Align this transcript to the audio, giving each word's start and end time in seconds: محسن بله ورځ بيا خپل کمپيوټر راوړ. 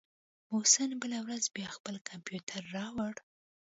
محسن 0.51 0.89
بله 1.01 1.19
ورځ 1.25 1.43
بيا 1.55 1.67
خپل 1.77 1.95
کمپيوټر 2.09 2.61
راوړ. 2.77 3.13